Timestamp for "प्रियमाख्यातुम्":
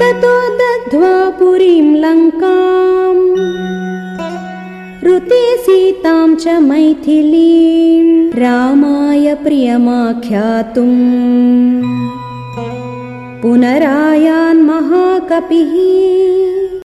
9.34-10.98